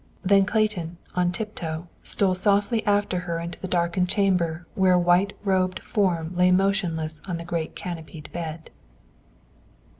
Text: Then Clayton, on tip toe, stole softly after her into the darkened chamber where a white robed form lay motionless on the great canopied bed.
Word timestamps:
Then 0.25 0.47
Clayton, 0.47 0.97
on 1.15 1.31
tip 1.31 1.53
toe, 1.53 1.87
stole 2.01 2.33
softly 2.33 2.83
after 2.87 3.19
her 3.19 3.37
into 3.39 3.59
the 3.59 3.67
darkened 3.67 4.09
chamber 4.09 4.65
where 4.73 4.93
a 4.93 4.97
white 4.99 5.33
robed 5.43 5.79
form 5.79 6.35
lay 6.35 6.49
motionless 6.49 7.21
on 7.27 7.37
the 7.37 7.45
great 7.45 7.75
canopied 7.75 8.27
bed. 8.31 8.71